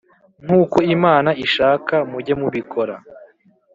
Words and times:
nk 0.45 0.51
uko 0.61 0.77
Imana 0.95 1.29
ishaka 1.45 1.95
mujye 2.09 2.33
mubikora 2.41 2.95